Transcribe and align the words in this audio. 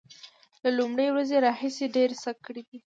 له 0.63 0.69
لومړۍ 0.77 1.07
ورځې 1.11 1.37
راهیسې 1.45 1.85
ډیر 1.95 2.09
څه 2.21 2.29
کړي 2.45 2.63
دي 2.69 2.77